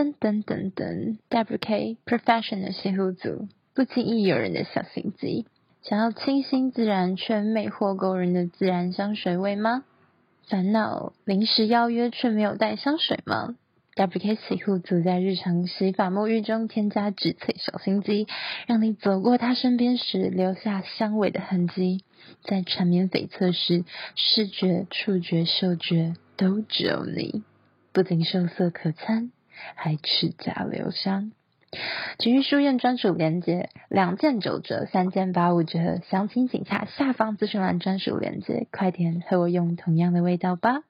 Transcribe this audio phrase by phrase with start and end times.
[0.00, 5.44] 噔噔噔噔，WK Professional 洗护组，不轻易有人的小心机。
[5.82, 9.84] 想要清新自然却魅惑勾人的自然香水味吗？
[10.48, 13.56] 烦恼临时邀约却没有带香水吗
[13.94, 18.26] ？WK 洗护组在日常洗发沐浴中添加植萃小心机，
[18.66, 22.04] 让你走过他身边时留下香味的痕迹。
[22.42, 27.44] 在缠绵悱恻时，视觉、触觉、嗅觉都只有你，
[27.92, 29.30] 不仅秀色可餐。
[29.74, 31.32] 还齿颊留香，
[32.18, 40.82] 情绪书院专属链接，两件九折，三件八五折，详情请洽下方咨询栏专属链接，快点和我用同样的味道吧。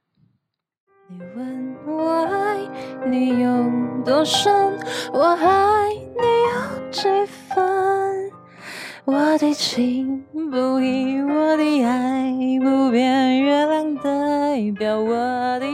[1.09, 4.79] 你问我爱你有多深，
[5.13, 6.23] 我爱你
[6.79, 8.31] 有几分？
[9.07, 15.67] 我的情不移，我的爱不变，月亮代表我的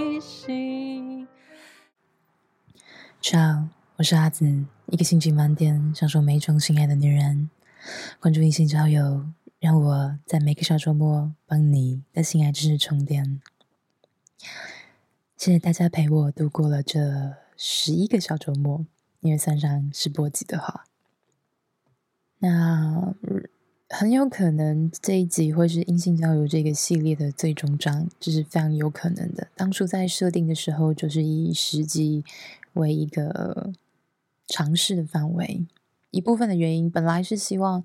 [3.29, 4.47] 上我是阿紫，
[4.87, 7.51] 一个心情满点、享受每一种性爱的女人。
[8.21, 9.27] 关注异性交友，
[9.59, 13.41] 让我在每个小周末帮你的性爱知识充电。
[15.37, 18.87] 谢谢大家陪我度过了这十一个小周末，
[19.19, 20.85] 因为算上试播集的话，
[22.39, 23.13] 那
[23.89, 29.49] 很有可能这一集会是异性交友这个系列的最终章，这、是非常有可能的。
[29.57, 32.25] 当初在设定的时候，就是以十集。
[32.77, 33.73] 为一个
[34.47, 35.67] 尝试的范围，
[36.11, 37.83] 一部分的原因本来是希望，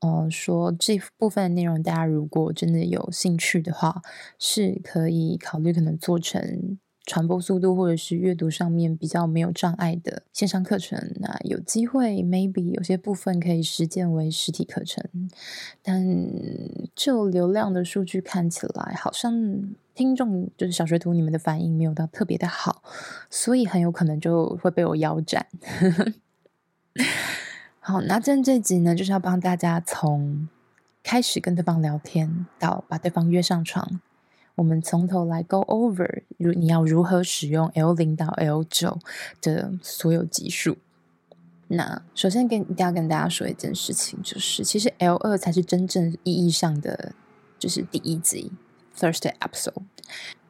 [0.00, 4.02] 呃，说这部分内容大家如果真的有兴趣的话，
[4.38, 10.98] 是可以考虑可能做成传播速度或者是阅读上面比较没有障碍的线上课程。
[11.20, 15.04] 那有机会，maybe 有些部分可以实践为实体课程，
[15.82, 16.04] 但
[16.94, 19.74] 就流量的数据看起来，好像。
[19.94, 22.82] 听众就是小学徒，你们的反应没有到特别的好，
[23.30, 25.46] 所以很有可能就会被我腰斩。
[27.78, 30.48] 好，那今天这集呢，就是要帮大家从
[31.04, 34.00] 开始跟对方聊天到把对方约上床，
[34.56, 38.98] 我们从头来 go over，如你要如何使用 L 零到 L 九
[39.42, 40.76] 的所有级数。
[41.68, 47.12] 那首先跟一定要跟大家说一件事情，就是其实 L 二才是真正意义上的，
[47.58, 48.52] 就是第一集。
[48.96, 49.82] First episode，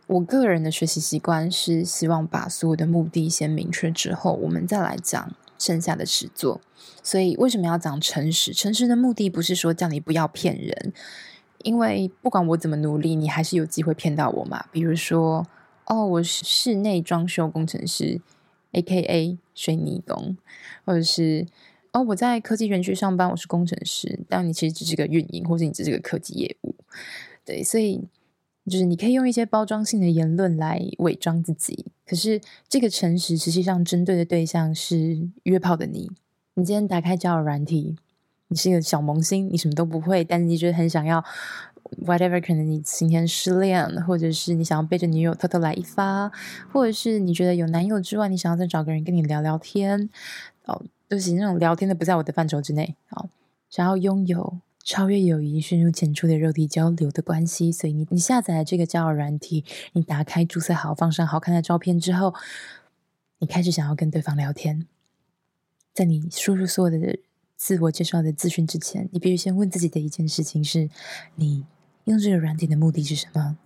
[0.06, 6.60] 我个人的学习习惯是希望把所有的目的先明确之后，我们再来讲剩下的实作。
[7.02, 8.52] 所以为什么要讲诚实？
[8.52, 10.92] 诚实的目的不是说叫你不要骗人，
[11.64, 14.66] 因为不管我怎么努力，你还是有机会骗到我嘛。
[14.70, 15.44] 比如说，
[15.86, 18.20] 哦，我是室内装修工程师
[18.72, 20.36] ，AKA 水泥工，
[20.84, 21.46] 或者是
[21.92, 26.74] 哦，我在科技园区上班，我是工程师，但你其实只是个运营，或者你只是个科技业务。
[27.44, 28.04] 对，所以。
[28.66, 36.10] 就是你可以用一些包装性的言论来伪装自己，可是这个诚实实际上针对的对象是约炮的你。
[36.54, 37.94] 你今天打开交友软体，
[38.48, 41.24] 你是一个小萌新，你什么都不会，但是你觉得很想要
[42.04, 46.30] ，whatever，可能你今天失恋，或者是你想要背着女友偷偷来一发，
[46.72, 50.08] 或者是你觉得有男友之外，你想要再找个人跟你聊聊天，
[50.64, 53.28] 哦，对不起，那种聊天的不在我的范畴之内，好，
[53.68, 54.58] 想要拥有。
[54.86, 62.34] 超越友谊、深入浅出的肉体交流的关系，所以你你下载了这个交友软体，你打开注册好，放上好看的照片之后，
[63.38, 64.86] 你开始想要跟对方聊天。
[65.94, 67.18] 在你输入所有的
[67.56, 70.90] 自我介绍的资讯之前，你必须先问自己的一件事情是：
[71.36, 71.64] 你
[72.04, 73.56] 用这个软体的目的是什么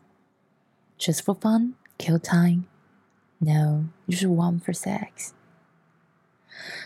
[0.99, 2.65] ？Just for fun, kill time?
[3.39, 5.31] No, you just want for sex.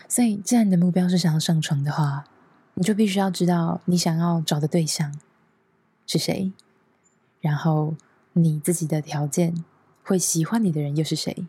[0.07, 2.25] 所以，既然你的目标是想要上床的话，
[2.75, 5.19] 你就必须要知道你想要找的对象
[6.05, 6.51] 是谁，
[7.41, 7.95] 然后
[8.33, 9.63] 你自己的条件
[10.03, 11.47] 会喜欢你的人又是谁？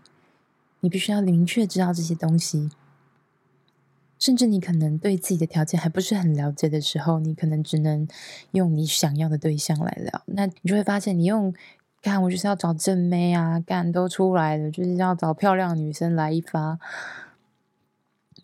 [0.81, 2.71] 你必须要明确知道这些东西。
[4.19, 8.07] 甚至你可能对自己的条件还不是很了解的时候，你可能只能
[8.53, 10.23] 用你想要的对象来聊。
[10.27, 11.55] 那你就会发现，你用
[12.01, 16.79] 干我就是要找正妹啊，干都出来了，就是要找漂亮女生来一发，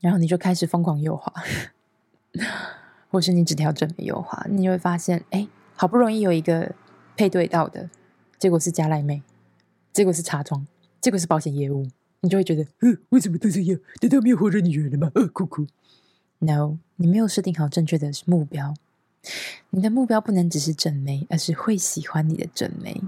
[0.01, 1.33] 然后你就开始疯狂优化。
[3.13, 6.77] 或是你只调正美优化，你就会发现，哎，好不容易有一个
[7.17, 7.91] 配对到的，
[8.39, 9.25] 结果是加赖妹，
[9.93, 10.65] 结果是茶庄，
[11.01, 11.89] 结果是保险业务，
[12.23, 13.81] 你就会觉得，呃，为什么都这样？
[14.03, 15.13] 难道没有活着女人了吗？
[15.15, 15.67] 呃，哭哭。
[16.41, 18.75] No，你没有设定好正确的目标。
[19.71, 23.01] 你的目标不能只是正妹，而是会喜欢你的正妹。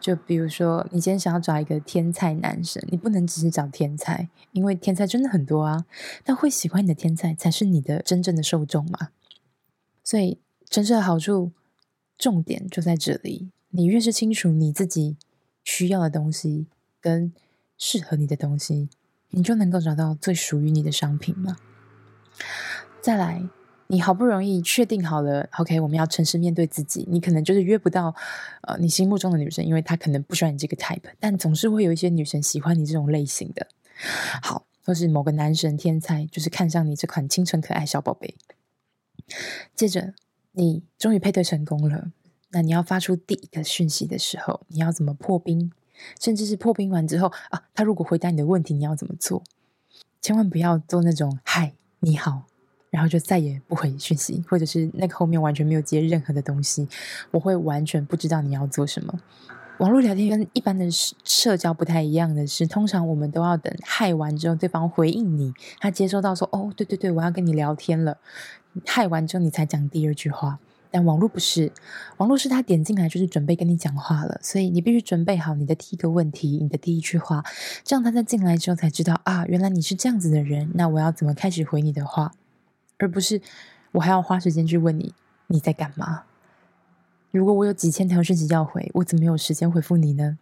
[0.00, 5.86] 就比如说，你今天想要找一个天才男生，你不能只是找天才，因为天才真的很多啊。
[6.24, 9.10] 但会喜欢你的天才，才是你的真正的受众嘛。
[10.02, 11.52] 所以，真正的好处，
[12.18, 13.48] 重点就在这里。
[13.70, 15.16] 你越是清楚你自己
[15.64, 16.66] 需要的东西
[17.00, 17.32] 跟
[17.86, 18.88] 适合你的东西，
[19.28, 21.58] 你就能够找到最属于你的商品吗？
[23.02, 23.46] 再来，
[23.88, 27.06] 你好不容易确定好了，OK，我们要诚实面对自己。
[27.10, 28.14] 你可能就是约不到
[28.62, 33.68] 呃你心目中的女生，因为她可能不喜欢你这个 type，但总是会有一些女生喜欢你这种类型的。
[34.40, 38.34] 好，或是某个男神天才就是看上你这款清纯可爱小宝贝。
[39.74, 40.14] 接着，
[40.52, 42.10] 你终于配对成功了，
[42.52, 45.70] 那你要发出第一个讯息的时候，你要怎么破冰？
[46.20, 49.42] 甚至是破冰完之后啊，他如果回答你的问题，你要怎么做？
[50.20, 52.44] 千万不要做那种“嗨，你好”，
[52.90, 56.88] 然后就再也不回讯息，或者是那个后面完全没有接任何的东西，
[57.30, 59.20] 我会完全不知道你要做什么。
[59.78, 68.18] 网络聊天跟一般的社交不太一样的是，通常我们都要等嗨完之后，对方回应你，他接收到说“哦，对对对，我要跟你聊天了”，
[68.86, 70.58] 嗨完之后你才讲第二句话。
[70.94, 71.72] 但网络不是，
[72.18, 77.42] 网络是他点进来就是准备跟你讲话了，所以你必须准备好你的第一个问题，你的第一句话，
[77.82, 82.30] 这样他在进来之后才知道啊，原来你是这样子的人，那我要怎么开始回你的话，
[82.98, 83.42] 而不是
[83.90, 85.12] 我还要花时间去问你
[85.48, 86.22] 你在干嘛。
[87.32, 90.38] 如果我有几千条讯息要回，我怎么有时间回复你呢？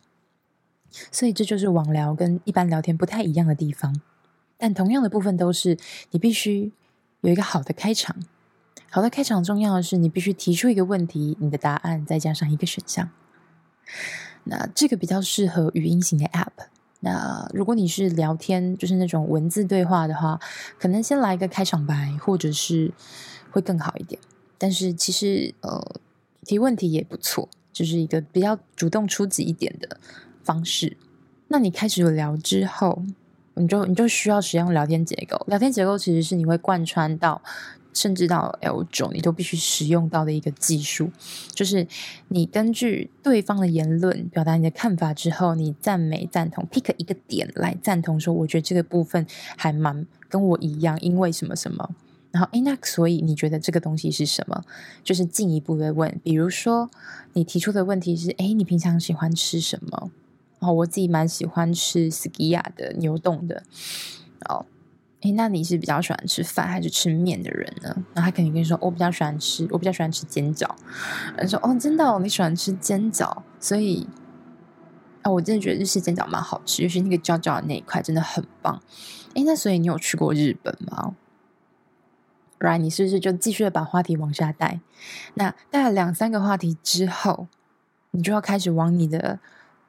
[1.10, 3.99] 所以这就是网聊跟一般聊天不太一样的地方，
[4.58, 5.78] 但同样的部分都是
[6.10, 6.72] 你必须
[7.22, 8.14] 有一个好的开场。
[8.94, 13.08] 好的开场，重要的是你必须提出一个问题，你的答案再加上一个选项。
[14.44, 16.66] 那这个比较适合语音型的 App。
[17.00, 20.38] 那如果你是聊天，就是那种文字对话的话，
[20.78, 22.92] 可能先来一个开场白，或者是
[23.50, 24.20] 会更好一点。
[24.58, 25.96] 但是其实呃，
[26.44, 29.98] 提问题也不错，就是一个比较主动出击一点的
[30.44, 30.98] 方式。
[31.48, 33.02] 那你开始有聊之后，
[33.54, 35.42] 你就你就需要使用聊天结构。
[35.48, 37.40] 聊天结构其实是你会贯穿到。
[37.92, 41.10] 甚至到 L 九，你都必须使用到的一个技术，
[41.52, 41.86] 就是
[42.28, 51.90] 你根据对方的言论表达你的看法之后，你赞美、赞同，pick 一个点来赞同，说我觉得这个部分还蛮跟我一样，因为什么什么。
[52.30, 54.64] 然后，诶，那所以你觉得这个东西是什么？
[55.04, 56.90] 就是进一步的问，比如说
[57.34, 60.10] 你提出的问题是：哎，你平常喜欢吃什么？
[60.60, 63.62] 哦，我自己蛮喜欢吃 skia 的牛冻的。
[64.48, 64.64] 哦。
[65.22, 67.94] 诶，那你是比较喜欢吃饭还是吃面的人呢？
[68.12, 70.69] 然后他肯定跟你说，我比较喜欢吃，我比较喜欢吃煎饺。
[71.38, 74.08] 他说，哦，真的哦，你喜欢吃煎饺，所以
[75.22, 78.82] 啊，我真的觉得日式煎饺蛮好吃，尤其那个焦焦的那一块真的很棒。
[79.34, 81.14] 诶，那所以你有去过日本吗
[82.58, 84.80] ？Right，你是不是就继续把话题往下带？
[85.34, 87.46] 那带了两三个话题之后，
[88.10, 89.38] 你就要开始往你的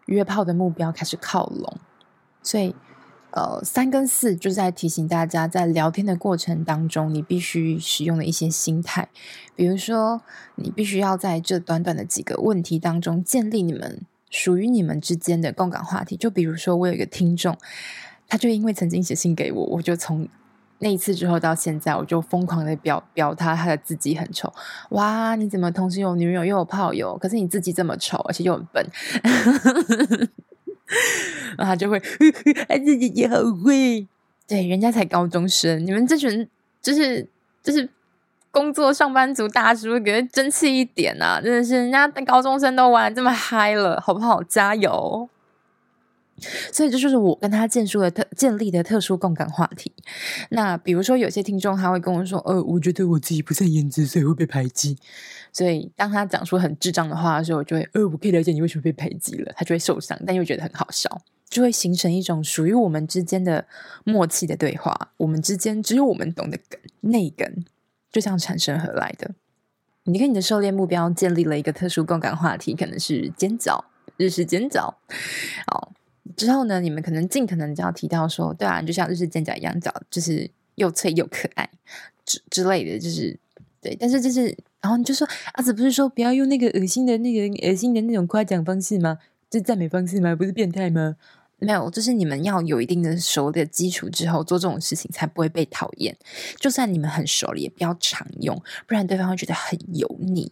[0.05, 1.77] 约炮的目标开始靠拢，
[2.43, 2.75] 所以。
[3.35, 9.09] 呃，三跟四就是在提醒大家，在聊天的过程当中，你必须使用的一些心态，
[9.55, 10.21] 比如说，
[10.53, 16.15] 你必须要在这短短的几个问题当中建立你们属于你们之间的共感话题。
[16.15, 17.57] 就比如说，我有一个听众，
[18.27, 20.27] 他就因为曾经写信给我，我就从
[20.77, 24.53] 那一次之后到现在，我就疯狂的表表他他的自己很丑。
[24.89, 27.17] 哇，你怎么同时有女友又有炮友？
[27.17, 28.85] 可是你自己这么丑，而且又很笨。
[31.57, 32.01] 然后他就会，
[32.67, 34.07] 哎，自己也很会，
[34.47, 36.47] 对，人家才高中生，你们这群
[36.81, 37.27] 就是
[37.61, 37.87] 就是
[38.51, 41.41] 工作上班族大叔，给他争气一点啊！
[41.41, 44.43] 真的是，人家高中生都玩这么嗨了，好不好？
[44.43, 45.29] 加油！
[46.71, 49.91] 所以这就是我跟他建树的特建立的特殊共感话题。
[50.49, 54.97] 那比如说，有些听众他会跟我说：“呃，我觉得我自己不善言辞，所以会被排挤。”
[55.53, 63.65] 所以当他讲出很智障的话的时候，我就会：“呃，我可以了解你为什么被排挤了。”他就会受伤，但又觉得很好笑，就会形成一种属于我们之间的
[64.03, 65.11] 默契的对话。
[65.17, 67.47] 我们之间只有我们懂的梗，内梗
[68.11, 69.31] 就这样产生而来的。
[70.05, 73.83] 你跟你的狩猎目标建立了一个特殊共感话题，可能是煎饺，
[74.17, 74.95] 日式煎饺，
[75.71, 75.93] 哦。
[76.35, 81.69] 之后呢，你们可能尽可能就要提到说，对啊，就像日式煎饺一样，饺就是又脆又可爱
[82.25, 83.39] 之之类的，就是
[83.81, 83.95] 对。
[83.99, 89.17] 但是就是，然后你就说，阿紫不是说不要用那个恶心的那个恶心的那种夸奖方式吗？
[89.49, 90.35] 就赞美方式吗？
[90.35, 91.15] 不是变态吗？
[91.59, 96.17] 没有，就是你们要有一定的熟的基础之后做这种事情，才不会被讨厌。
[96.57, 100.51] 就算你们很熟了，也不要常用，不然对方会觉得很油腻。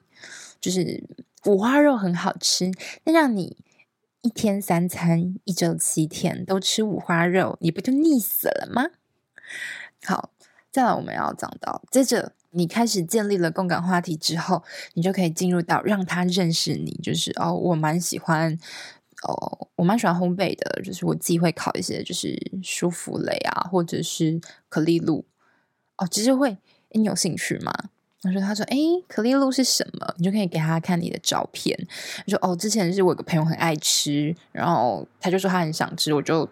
[0.62, 1.04] 就是
[1.46, 2.72] 五花肉很好吃，
[3.04, 3.58] 那让你。
[4.22, 8.84] 一天三餐，一周七天都吃五花肉，你不就腻死了吗？
[10.06, 10.32] 好，
[10.72, 14.64] 再来我们要讲到，接着你开始建立了共感话题之后，
[14.94, 18.56] 你就可以进入到让他认识你，就是哦，我蛮喜欢
[19.24, 25.26] 哦，我蛮喜欢烘焙的，就是我自己会烤一些，就是舒芙蕾啊，或者是可丽露
[25.98, 26.58] 哦，其实会，
[26.92, 27.74] 你有兴趣吗？
[28.22, 30.14] 他说：“他说，哎，可丽露是什么？
[30.18, 31.78] 你就可以给他看你的照片。
[32.26, 36.48] 我说：哦，之前是我有个朋友很爱吃，然后他就说他很想吃，我就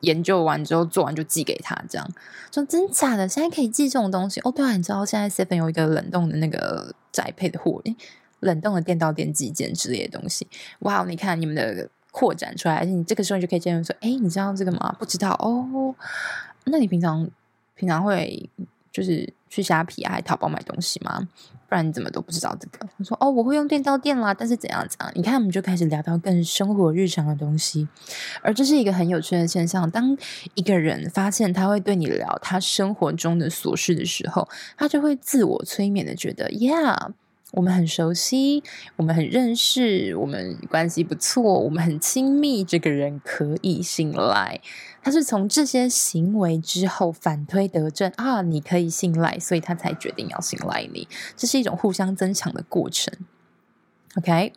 [0.00, 2.06] 研究完之后做完就寄给他，这样
[2.52, 3.26] 说真假的？
[3.26, 4.52] 现在可以寄这种东西哦？
[4.52, 7.96] 对啊，你知道现在 Seven 有一个冷冻的那个宅配的货，诶，
[8.40, 10.46] 冷冻的店到店寄件之类的东西。
[10.80, 14.94] 哇，你看你们的扩展出来，而且你这个时候你就可以见面说，哎，你知道这个吗？
[14.98, 15.94] 不知道哦。
[16.64, 17.26] 那你平常
[17.74, 18.50] 平常会
[18.94, 21.28] 就是去虾皮啊，还淘宝买东西吗？
[21.68, 22.86] 不然你怎么都不知道这个？
[22.96, 25.10] 他说哦，我会用电到店啦，但是怎样怎样？
[25.16, 27.88] 你看，我们就开始聊到更生活日常的东西，
[28.40, 29.90] 而这是一个很有趣的现象。
[29.90, 30.16] 当
[30.54, 37.14] 一个人发现他会对你聊他生活中的琐事的时候，他就会自我催眠的觉得，Yeah。
[37.56, 38.62] 我们很熟悉，
[38.96, 44.60] 我们很认识，我们关系不错，我们很亲密，这个人可以信赖。
[45.00, 51.06] 他是从这些行为之后反推得证啊，你可以信赖，所以他才决定要信赖你。
[51.36, 53.14] 这是一种互相增强的过程。
[54.16, 54.52] OK，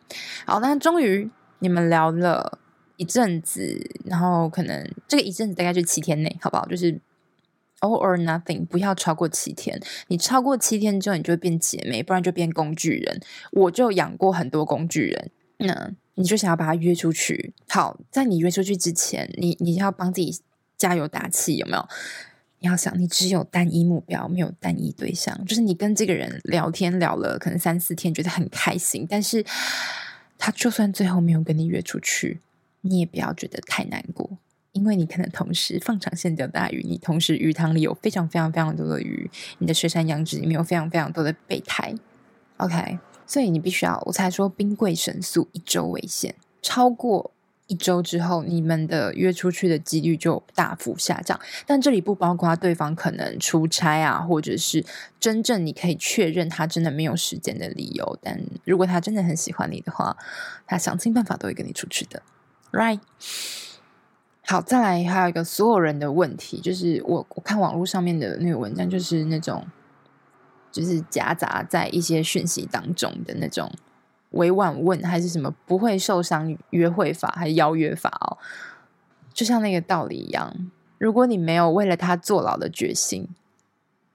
[0.45, 2.57] 好，那终于你们聊了
[2.95, 6.65] 一阵子，然后可能这个一阵子大概就七天内，好不好？
[6.65, 6.99] 就是。
[7.79, 9.79] All or nothing，不要超过七天。
[10.07, 13.21] 你超过七天之后，你就会变姐妹，不然就变工具人。
[13.51, 15.31] 我就养过很多工具人。
[15.57, 17.53] 那你就想要把他约出去。
[17.69, 20.39] 好，在你约出去之前，你你要帮自己
[20.75, 21.87] 加油打气，有没有？
[22.59, 25.45] 你要想，你只有单一目标，没有单一对象。
[25.45, 29.45] 就是你跟这个人聊天聊了可能三四天，觉得很开心，但是
[30.39, 32.39] 他就算最后没有跟你约出去，
[32.81, 34.39] 你也不要觉得太难过。
[34.77, 41.91] 因为你可能同时放长线钓大鱼，你同时鱼塘里有非常非常非常多的鱼，你的水产养殖里面有非常非常多的备胎
[42.57, 47.31] ，OK，所以你必须要，我才说冰贵神速，一周为限，超过
[47.65, 51.39] 一周之后，你们的约出去的几率就大幅下降。
[51.65, 54.85] 但这里不包括对方可能出差啊，或者是
[55.19, 58.19] 真正你可以确认他真的没有时间的理由。
[58.21, 60.15] 但如果他真的很喜欢你的话，
[60.67, 62.21] 他想尽办法都会跟你出去的
[62.71, 62.99] ，Right？
[64.49, 69.67] 好，再来还有一个所有人的问题，就是我我看网络上面的那个文章，就是那种
[70.71, 73.69] 就是夹杂在一些讯息当中的那种
[74.31, 78.37] 委婉问，还是什么不会受伤约会法，还是邀约法哦？
[79.33, 83.27] 就像那个道理一样，如果你没有为了他坐牢的决心，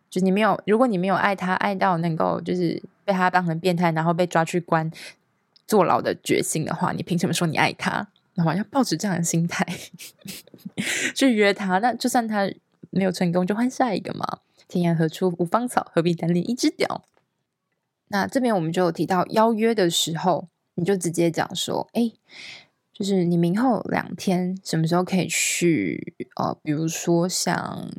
[0.08, 4.90] 就你没有，如果你没有爱他爱到能够就是被他当成变态，然后被抓去关
[5.66, 8.08] 坐牢的决心的话，你凭什么说你爱他？
[8.34, 9.66] 那么要抱持这样的心态
[11.14, 12.50] 去约他，那就算他
[12.90, 14.38] 没有成功，就换下一个嘛。
[14.68, 17.04] 天涯何处无芳草，何必单恋一只鸟？
[18.08, 22.10] 那这边我们就有提到邀约的时候，你就直接讲说，哎，
[22.90, 26.14] 就是你明后两天什么时候可以去？
[26.36, 27.90] 呃，比如说像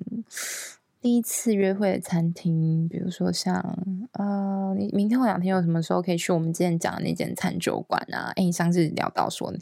[0.99, 3.77] 第一次约会的餐厅，比如说像
[4.13, 8.33] 呃，你明后两天有什么时候可以去我们之前讲的那间餐酒馆啊？
[8.35, 9.53] 哎，你上次聊到说。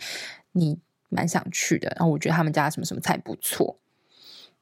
[0.53, 0.79] 你
[1.09, 3.77] 蛮想去的，然后我觉得他们家什么什么菜不错，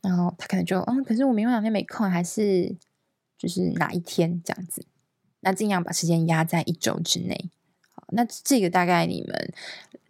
[0.02, 2.76] 然后他可能就嗯，可是我明后两天没空，还是
[3.38, 4.86] 就是哪一天这样子，
[5.42, 7.50] 那尽量把时间压在一周之内。
[7.94, 9.54] 好，那这个大概你们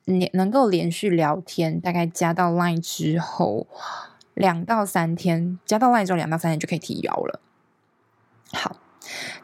[0.06, 3.68] 连能够连续聊天，大概加到 Line 之后
[4.34, 7.42] 两到三天，加到 Line 之后两到三天就可以提邀了。
[8.52, 8.78] 好，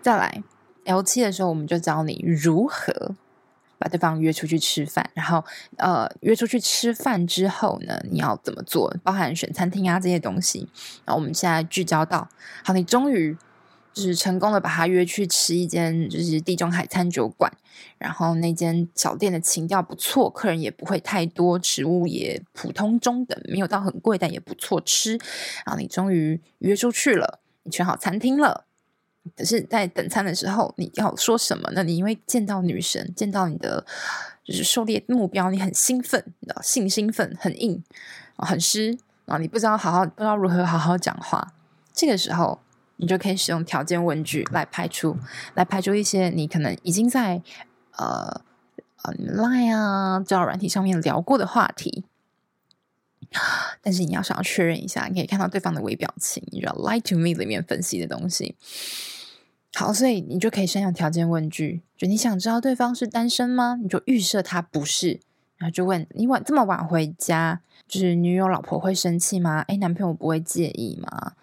[0.01, 0.42] 再来
[0.86, 3.15] L 七的时候，我们就教你如何。
[3.77, 5.44] 把对方约出去吃饭，然后
[5.77, 8.96] 呃约出去吃饭之后呢，你要怎么做？
[9.03, 10.67] 包含选餐厅啊这些东西。
[11.05, 12.27] 然后我们现在聚焦到，
[12.63, 13.36] 好，你终于
[13.94, 17.51] 就是成功的把他约去吃一间就是地中海餐酒馆，
[17.98, 25.17] 然后那间小店的情调不错，客人也不会太多，食物也普通中等，没有到很贵，但也不错吃。
[25.65, 28.65] 然后你终于约出去了，你选好餐厅了。
[29.36, 31.84] 可是在等餐的时候，你要说什么呢？
[31.84, 33.86] 你因为见到女神，见到你的
[34.44, 37.84] 就是狩猎目标，你很兴奋，你知道性兴奋，很硬，
[38.38, 39.38] 很湿啊！
[39.38, 41.53] 你不知道好好不知道如何好好讲话，
[41.91, 42.60] 这个时候
[42.98, 45.17] 你就可以使用条件问句来排除，
[45.55, 47.41] 来排除一些你可能已经在
[47.98, 48.41] 呃
[49.01, 52.03] 呃 Line 啊交友软体上面聊过的话题。
[53.82, 58.55] 但是你要想要确认一下，你可以看到对方的微表情，你知道 “lie to me” 里面分析的东西。
[59.75, 63.77] 好，所以你就可以先用条件问句，就你想知道对方是单身吗？
[63.82, 65.20] 你就预设他不是，
[65.58, 69.63] 然后就问你晚这么晚回家，就是女友老婆会生气吗？
[69.67, 71.34] 诶，男朋友不会介意吗？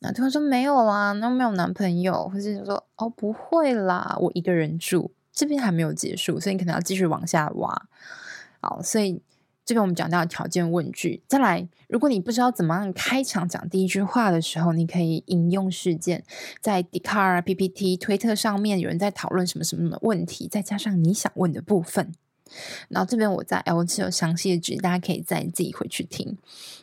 [0.00, 7.88] 那对方说没有啦，那没有男朋友，或者说哦不会啦，我一个人住，这边还没有结束，所以你可能要继续往下挖。
[8.60, 9.22] 好，所以。
[9.68, 16.24] 这边我们讲到条件问句，再来，如果你不知道怎么样开场讲第一句话的时候，你可以引用事件，
[16.58, 22.14] 在 d i c a r、PPT、推特上面有人在讨论什么什么什么问题，再加上你想问的部分，
[22.88, 26.36] 然后这边我在 L 七有详细的举，大家可以再自己回去听。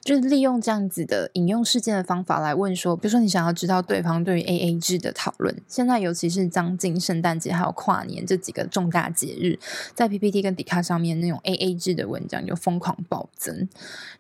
[0.04, 9.58] 就是利用这样子的引用事件的方法来问说，比如说你想要知道对方对于 AA 制的讨论，现在尤其是将近圣诞节还有跨年这几个重大节日，
[9.96, 13.68] 在 PPT 跟 Dcard 上面那种 AA 制的文章就疯狂暴增。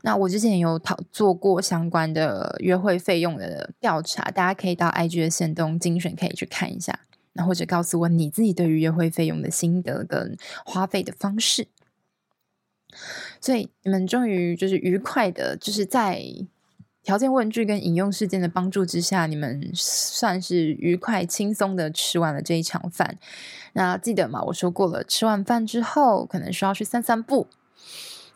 [0.02, 7.00] 那我之前有讨做过相关的约会费用的调查，大家可以到 IG 的限动精选可以去看一下，
[7.36, 11.68] 那或者告诉我你自己对于约会费用的心得跟花费的方式。
[13.40, 16.24] 所以你们终于就是愉快的，就是在
[17.04, 23.20] 条件问句跟引用事件的帮助之下，你们算是愉快轻松的吃完了这一场饭。
[23.74, 24.42] 那记得吗？
[24.44, 27.48] 我说过了，吃完饭之后可能需要去散散步。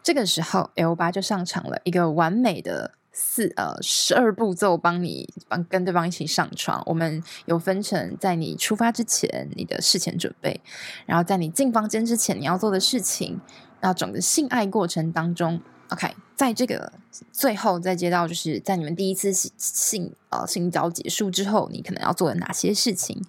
[0.03, 6.81] 这个时候，L 八就上场了，一个完美的四呃十二步骤，帮你帮跟对方一起上床。
[6.85, 10.61] 我们有分成在你出发之前你的事前准备，
[11.05, 13.41] 然后在你进房间之前你要做的事情。
[13.81, 16.91] 然后整个性爱过程当中，OK，在这个
[17.31, 23.23] 最后再接到，就是在你们第一次性性呃性交结束之后，你可能要做的哪些事情？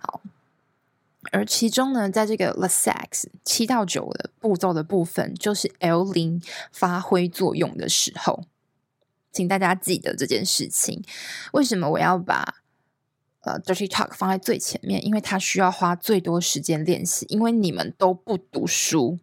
[0.00, 0.20] 好，
[1.30, 8.42] 而其中呢，在这个 The Sex 七到九的步骤的部分，就是 L 零发挥作用的时候，
[9.34, 11.02] 请大家记得这件事情。
[11.52, 12.62] 为什么我要把
[13.40, 15.04] 呃 Dirty Talk 放在最前面？
[15.04, 19.18] 因为它需要花最多时间练习，因为你们都不读书。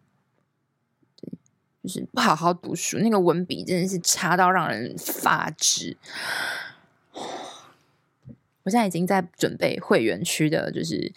[1.82, 5.96] 就是不好好读书，那个文笔真的是差到让人发指。
[8.62, 11.12] 我现在已经在准备会员区的，就是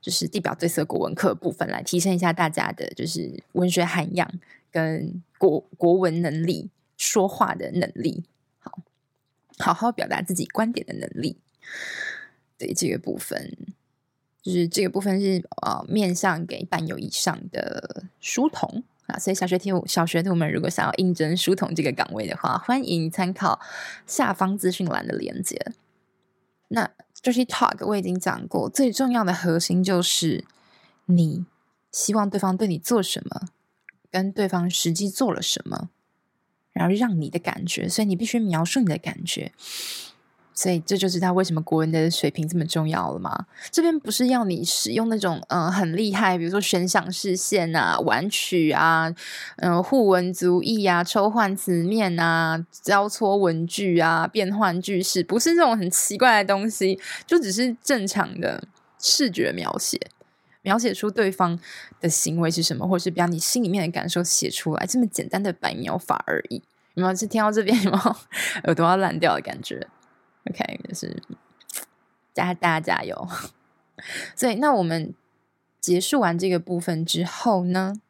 [0.00, 4.26] 就是地表最色国文课部分，来提升一下大家的，就是文学涵养
[4.72, 8.24] 跟国国文能力、说话的能力，
[8.58, 8.80] 好，
[9.58, 11.38] 好好表达自己观点的能力。
[12.58, 13.56] 对，这个部分，
[14.42, 18.84] 就是这个部分是呃面向给半友以上的书童。
[19.06, 23.58] 啊，所以小学徒小学徒们如果想要应征书童这个岗位的话，欢迎参考
[24.06, 25.72] 下方资讯栏的链接。
[26.68, 26.90] 那
[27.22, 30.44] Dirty Talk 我已经讲过，最重要的核心就是
[31.06, 31.46] 你
[31.90, 33.48] 希望对方对你做什么，
[34.10, 35.88] 跟对方实际做了什么，
[36.78, 39.50] 然后让你的感觉，所以你必须描述你的感觉。
[40.54, 43.46] 所以这就知道为什么国文的水平这么重要了吗？
[43.70, 49.14] 这边不是要你使用那种嗯、很厉害，比如说悬赏视线啊、婉曲啊、
[49.58, 58.64] 嗯、互文足意啊、抽换词面啊、交错文句啊、变换句式，不是这种很奇怪的东西，就只是正常的
[58.98, 60.00] 视觉描写，
[60.62, 61.58] 描写出对方
[62.00, 66.62] 的行为是什么，或者是把你心里面的感受写出来，这么简单的白描法而已。
[66.94, 67.14] 有没有？
[67.14, 68.16] 是听到这边有没有
[68.64, 69.86] 耳朵要烂掉的感觉
[70.50, 71.22] ？OK，就是
[72.34, 73.28] 加大家加油。
[74.34, 75.14] 所以，那我们
[75.80, 78.00] 结束完这个部分之后呢，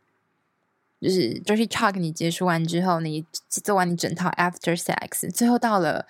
[1.01, 6.07] 就是 Dirty Talk，你结束完之后，你做完你整套 After Sex，最后到了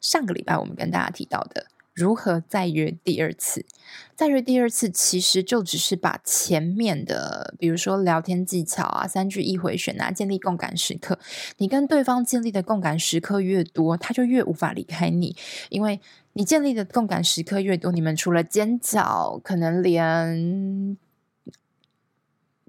[0.00, 1.66] 上个礼拜我们跟大家提到的。
[1.92, 3.66] 如何再约第二次？
[4.14, 11.18] 再约第二次，其实就只是把前面的，比如说聊天技巧啊、三句一回选啊、建立共感时刻。
[11.58, 15.36] 你跟对方建立的共感时刻越多，他就越无法离开你，
[15.68, 16.00] 因为
[16.34, 20.96] 你建立的共感时刻越多，你们除了尖叫，可能连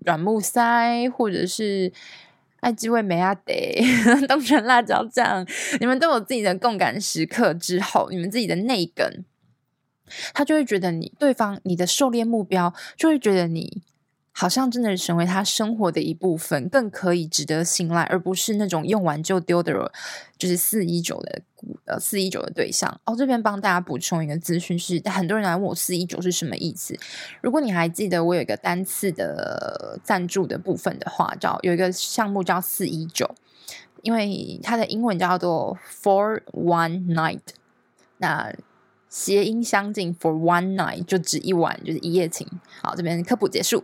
[0.03, 1.93] 软木塞或者是。
[2.61, 3.83] 爱滋味没阿得，
[4.27, 5.45] 东泉辣椒酱，
[5.79, 9.25] 你们都有自己的共感时刻之后，你们自己的内梗，
[10.33, 13.83] 他就会觉得你对方你的狩猎目标就会觉得你。
[14.41, 19.91] 好像真的成为他生活的一部分，更可以值得信赖，而不是那种用完就丢的，
[20.35, 21.43] 就是四一九的
[21.85, 22.99] 呃四一九的对象。
[23.05, 26.97] 哦，这边帮大家补充一个资讯是，很多人来问我四一九是什么意思。
[27.39, 33.29] 如果你还记得我有一个单次的赞助的部分的话，叫有一个项目叫四一九，
[34.01, 37.41] 因为它的英文叫做 For One Night，
[38.17, 38.51] 那
[39.07, 42.47] 谐音相近，For One Night 就指一晚，就是一夜情。
[42.81, 43.83] 好，这边科普结束。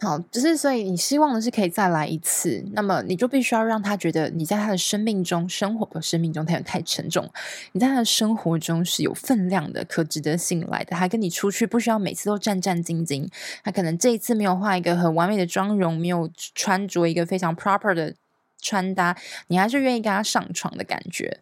[0.00, 7.30] 好，只是所以你希望的是可以再来一次，那么你就必须要让他觉得你在他的生命中生活的生命中，他有太沉重，
[7.72, 10.94] 你在他的生活中是有分量的，可值得信赖的。
[10.94, 13.30] 他跟你出去不需要每次都战战兢兢，
[13.62, 18.14] 他可能这一次没有画一个很完美的妆容，没有穿着一个非常 proper 的
[18.60, 21.40] 穿搭，你还是愿意跟他上床的感觉。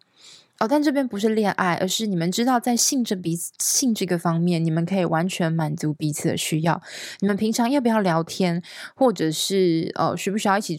[0.63, 6.81] 哦，但这边不是恋爱，而是你们知道，在性这彼此性这个方面，你们可以完全满足彼此的需要。
[7.19, 8.63] 你们平常要不要聊天，
[8.95, 10.79] 或者是呃，需不需要一起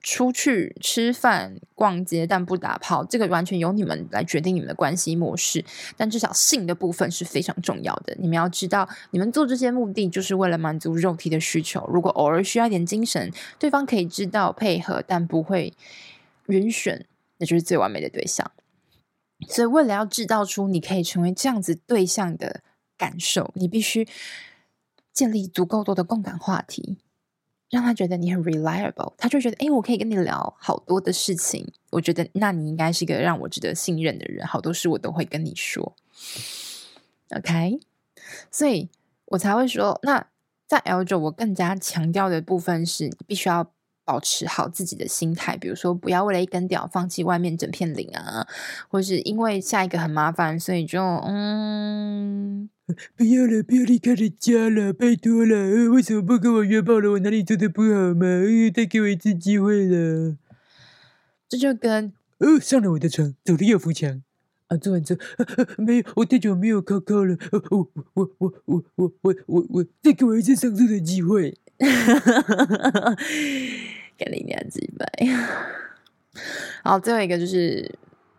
[0.00, 5.64] 出去吃饭、逛街，但不打炮，这个完全由你们来决定你们的关系模式。
[5.96, 8.16] 但至少性的部分是非常重要的。
[8.18, 11.88] 你们要知道，你们做这些目的就是为了满足肉体的需求。
[11.94, 13.30] 如果偶尔需要一点精神，
[13.60, 15.72] 对方可以知道配合，但不会
[16.48, 17.06] 晕选，
[17.38, 18.50] 那就是最完美的对象。
[19.48, 22.62] 所以，为了要制造出你可以成为这样子对象的
[22.96, 24.08] 感受，你必须
[25.12, 26.98] 建立足够多的共感话题。
[27.70, 31.72] 让他觉得你很 reliable，他就觉得，哎，我可以跟你聊好多的事情。
[31.88, 35.96] 我觉得，那你应该是一个让我值得信任的人，好多事我都会跟你说。
[37.30, 37.80] OK，
[38.50, 38.90] 所以
[39.24, 40.26] 我才会说，那
[40.66, 43.72] 在 L 九，我更加强调的部分是，你必须要
[44.12, 48.46] 保持好自己的心态，比如说，不要为了一根屌放弃外面整片林啊，
[48.90, 52.68] 或是因为下一个很麻烦，所以就嗯。
[53.16, 55.56] 不要了，不要离开人家了，拜托了！
[55.56, 57.12] 呃，为什么不跟我约炮了？
[57.12, 58.26] 我哪里做的不好吗？
[58.26, 60.36] 呃，再给我一次机会了。
[61.48, 64.22] 这就跟呃，上了我的床，走的又扶墙
[64.68, 64.76] 啊！
[64.76, 67.34] 做完之后，啊啊，没有，我太久没有靠靠了。
[67.50, 71.56] 呃，我我我我我我我我，再给我一次上诉的机会。
[74.24, 74.30] 哈哈哈哈哈！
[74.30, 75.06] 给你两几百。
[76.84, 77.98] 好，最后一个就是。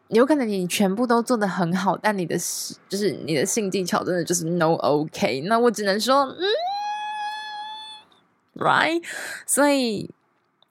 [0.09, 2.37] 有可能你全部都做得很好，但你的
[2.87, 6.37] 就是你的性技巧真的就是 no OK，那我只能说，嗯
[8.57, 9.01] ，right，
[9.47, 10.11] 所以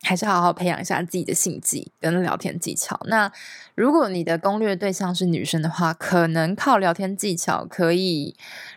[0.02, 3.00] 还是好好培养一下自己的性技跟聊天技巧。
[3.04, 3.30] 那
[3.74, 8.34] 如果你的攻略对象是女生的话，可能靠聊天技巧可以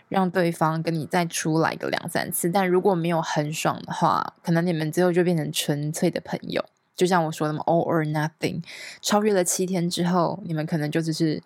[0.07, 6.63] 让对方跟你再出来个两三次，但如果没有很爽的话，可能你们最后就变成纯粹的朋友。
[6.95, 8.63] 就像我说的嘛，all or nothing，
[9.01, 11.41] 超越了七天之后，你们可能就只是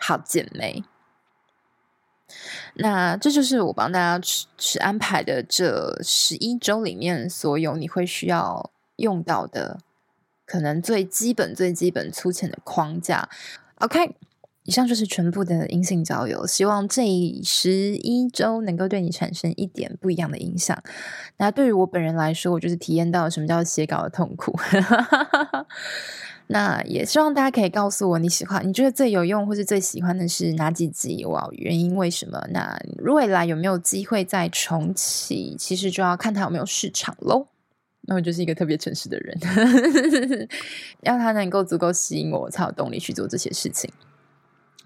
[0.00, 0.82] 好姐妹。
[2.74, 4.24] 那这就是我帮大家
[4.58, 9.78] 去安排的这十一周里面所有你会需要用到的，
[10.46, 13.28] 可能最基本、最基本、粗浅的框架。
[13.76, 14.16] OK。
[14.64, 17.02] 以上就是全部的阴性交友，希望这
[17.42, 20.80] 十一周能够对你产生一点不一样的影响。
[21.38, 24.56] 那对于我本人来说，我就是体验到什么叫写稿的痛苦。
[26.52, 31.24] 那也希望大家可以告诉我你喜欢、你觉得最有用或是最喜欢的是哪几集？
[31.24, 32.46] 哇，原因为什么？
[32.50, 35.56] 那未来有没有机会再重启？
[35.58, 37.46] 其实就要看它有没有市场喽。
[38.02, 39.38] 那我就是一个特别诚实的人，
[41.02, 43.90] 要它能够足够吸引，我才有动力去做这些事情。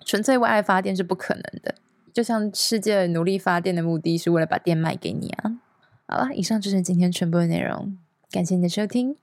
[0.05, 1.75] 纯粹为爱发电是不可能的，
[2.13, 5.59] 就像世界努力发电的目的是为了把电卖给你啊！
[6.07, 7.99] 好了，以上就是今天全部的内容，
[8.31, 9.17] 感谢你的收听。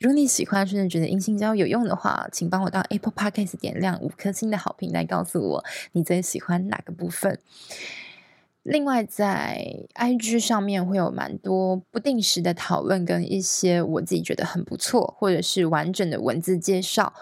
[0.00, 7.38] 如果你喜欢，甚至觉得阴性交有用的话，请帮我到 Apple Podcast 点亮五颗星的好评，来告诉我你最喜欢哪个部分。
[8.62, 17.12] 另外，在 IG 上面会有蛮多不定时的讨论，跟一些我自己觉得很不错，或者是完整的文字介绍。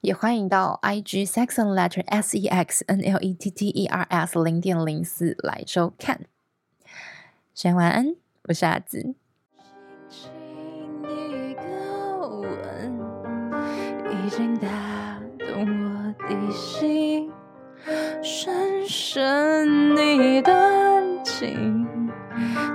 [0.00, 6.20] 也欢迎到 IG Sexnletters S E X N L E T T E R S 零点零四来收看。
[7.54, 8.14] 先晚安，
[8.44, 9.14] 我是阿紫。
[14.28, 14.68] 已经打
[15.38, 17.32] 动我的心，
[18.22, 21.86] 深深一段情，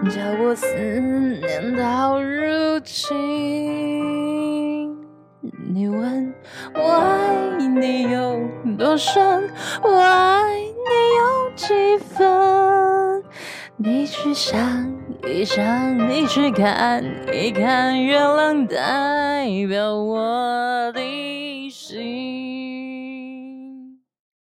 [0.10, 4.02] 叫我思念到如今。
[5.72, 6.34] 你问
[6.74, 8.42] 我爱你有
[8.76, 9.48] 多深，
[9.84, 10.66] 我爱你
[11.20, 13.24] 有几分？
[13.78, 14.60] 你去想
[15.28, 21.02] 一想，你去看一看，月亮代表我的
[21.94, 22.63] see.